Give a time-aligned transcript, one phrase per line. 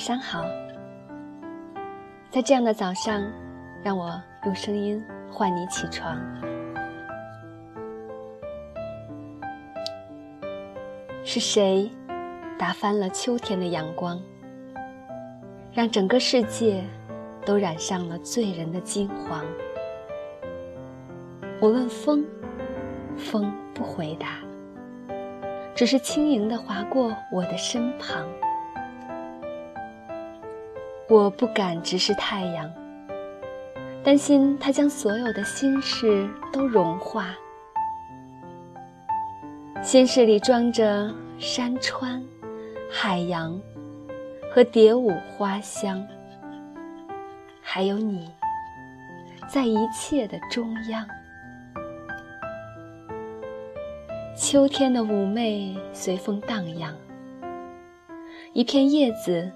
[0.00, 0.42] 上好，
[2.30, 3.22] 在这样的早上，
[3.82, 6.18] 让我用声音唤你起床。
[11.22, 11.90] 是谁
[12.58, 14.18] 打翻了秋天的阳光，
[15.70, 16.82] 让整个世界
[17.44, 19.44] 都染上了醉人的金黄？
[21.60, 22.24] 我问风，
[23.18, 24.38] 风不回答，
[25.74, 28.26] 只是轻盈地划过我的身旁。
[31.10, 32.72] 我不敢直视太阳，
[34.04, 37.34] 担心它将所有的心事都融化。
[39.82, 42.22] 心事里装着山川、
[42.88, 43.60] 海洋
[44.54, 46.06] 和蝶舞花香，
[47.60, 48.30] 还有你，
[49.48, 51.04] 在一切的中央。
[54.36, 56.94] 秋天的妩媚随风荡漾，
[58.52, 59.50] 一片叶子。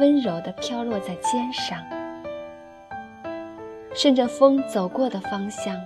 [0.00, 1.78] 温柔地飘落在肩上，
[3.94, 5.78] 顺着风走过的方向，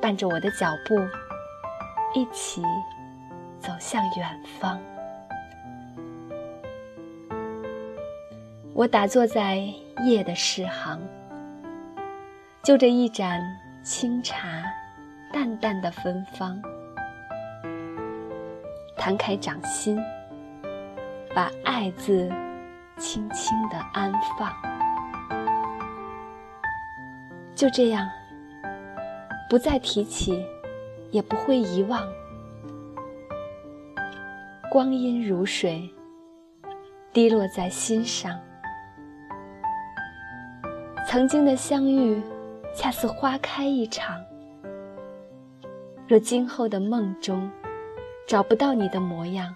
[0.00, 0.98] 伴着我的脚步，
[2.12, 2.60] 一起
[3.60, 4.80] 走向远方。
[8.74, 9.62] 我打坐在
[10.04, 11.00] 夜的诗行，
[12.64, 13.40] 就着一盏
[13.84, 14.64] 清茶，
[15.32, 16.60] 淡淡的芬芳，
[18.96, 20.00] 摊开掌心，
[21.32, 22.28] 把爱字。
[22.98, 24.52] 轻轻的安放，
[27.54, 28.08] 就这样，
[29.48, 30.44] 不再提起，
[31.12, 32.02] 也不会遗忘。
[34.70, 35.88] 光阴如水，
[37.12, 38.38] 滴落在心上。
[41.06, 42.20] 曾经的相遇，
[42.74, 44.20] 恰似花开一场。
[46.06, 47.50] 若今后的梦中，
[48.26, 49.54] 找不到你的模样，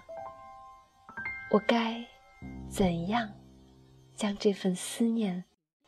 [1.51, 2.03] 我该。
[2.75, 3.29] 怎样
[4.15, 5.43] 将这份思念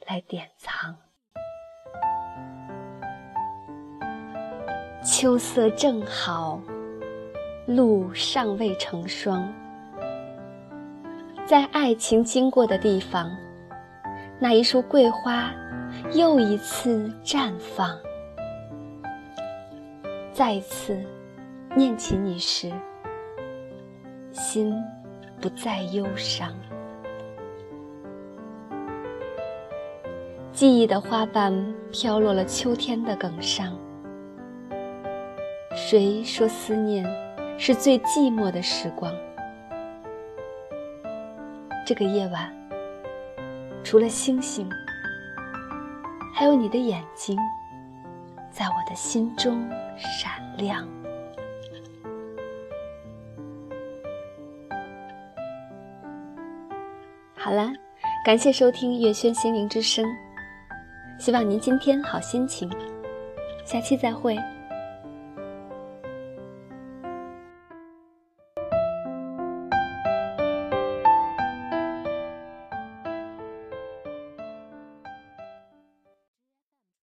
[0.06, 0.96] 来典藏？
[5.04, 6.62] 秋色正好，
[7.66, 9.52] 露尚未成霜，
[11.48, 13.36] 在爱情经过的地方，
[14.40, 15.52] 那一束桂花
[16.14, 17.98] 又一次绽放。
[20.32, 21.04] 再次
[21.76, 22.72] 念起你时，
[24.32, 24.80] 心
[25.42, 26.54] 不再忧伤。
[30.56, 31.54] 记忆的花瓣
[31.92, 33.78] 飘落了秋天的梗上。
[35.76, 37.06] 谁说思念
[37.58, 39.14] 是最寂寞的时光？
[41.86, 42.50] 这个夜晚，
[43.84, 44.70] 除了星星，
[46.34, 47.38] 还有你的眼睛，
[48.50, 50.88] 在我的心中闪亮。
[57.36, 57.70] 好了，
[58.26, 60.06] 感谢收听月轩心灵之声。
[61.18, 62.70] 希望您今天好心情，
[63.64, 64.38] 下期再会。